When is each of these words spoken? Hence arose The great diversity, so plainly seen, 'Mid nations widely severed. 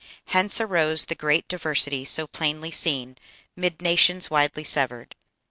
Hence 0.29 0.59
arose 0.59 1.05
The 1.05 1.13
great 1.13 1.47
diversity, 1.47 2.05
so 2.05 2.25
plainly 2.25 2.71
seen, 2.71 3.17
'Mid 3.55 3.83
nations 3.83 4.31
widely 4.31 4.63
severed. 4.63 5.13